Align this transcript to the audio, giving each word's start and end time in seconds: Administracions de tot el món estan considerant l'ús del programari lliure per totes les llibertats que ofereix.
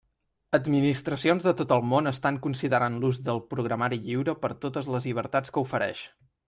Administracions 0.57 1.45
de 1.49 1.53
tot 1.59 1.73
el 1.75 1.85
món 1.91 2.11
estan 2.13 2.39
considerant 2.47 2.99
l'ús 3.05 3.23
del 3.29 3.45
programari 3.55 4.01
lliure 4.09 4.39
per 4.47 4.53
totes 4.67 4.95
les 4.97 5.11
llibertats 5.11 5.57
que 5.59 5.69
ofereix. 5.69 6.07